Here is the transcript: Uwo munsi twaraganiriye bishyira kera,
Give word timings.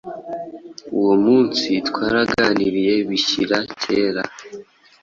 Uwo 0.97 1.13
munsi 1.25 1.67
twaraganiriye 1.87 2.95
bishyira 3.09 3.57
kera, 3.81 4.23